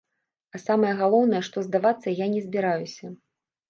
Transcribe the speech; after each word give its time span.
А 0.57 0.61
самае 0.63 0.93
галоўнае, 1.03 1.43
што 1.51 1.67
здавацца 1.69 2.19
я 2.25 2.35
не 2.37 2.41
збіраюся. 2.51 3.17